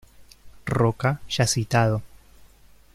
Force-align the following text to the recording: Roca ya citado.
Roca 0.65 1.21
ya 1.29 1.45
citado. 1.45 2.01